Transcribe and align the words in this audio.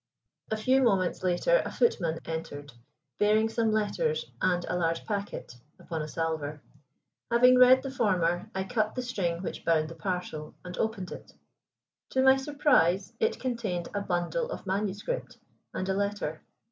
A 0.49 0.57
few 0.57 0.81
moments 0.81 1.21
later 1.21 1.61
a 1.63 1.71
footman 1.71 2.17
entered 2.25 2.71
bearing 3.19 3.49
some 3.49 3.71
letters, 3.71 4.25
and 4.41 4.65
a 4.65 4.75
large 4.75 5.05
packet, 5.05 5.53
upon 5.77 6.01
a 6.01 6.07
salver. 6.07 6.59
Having 7.29 7.59
read 7.59 7.83
the 7.83 7.91
former, 7.91 8.49
I 8.55 8.63
cut 8.63 8.95
the 8.95 9.03
string 9.03 9.43
which 9.43 9.63
bound 9.63 9.89
the 9.89 9.93
parcel, 9.95 10.55
and 10.65 10.75
opened 10.79 11.11
it. 11.11 11.33
To 12.13 12.23
my 12.23 12.35
surprise, 12.37 13.13
it 13.19 13.39
contained 13.39 13.89
a 13.93 14.01
bundle 14.01 14.49
of 14.49 14.65
manuscript 14.65 15.37
and 15.71 15.87
a 15.87 15.93
letter. 15.93 16.41